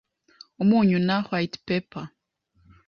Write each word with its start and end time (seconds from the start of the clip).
Umunyu 0.61 0.97
na 1.07 1.17
white 1.27 1.57
pepper 1.67 2.05